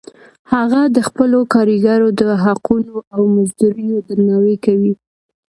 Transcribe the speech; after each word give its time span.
هغه 0.53 0.81
د 0.95 0.97
خپلو 1.07 1.39
کاریګرو 1.53 2.07
د 2.21 2.23
حقونو 2.43 2.95
او 3.13 3.21
مزدوریو 3.35 3.97
درناوی 4.07 4.55
کوي 4.65 4.93